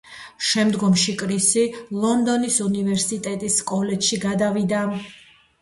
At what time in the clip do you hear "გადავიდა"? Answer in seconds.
4.25-4.83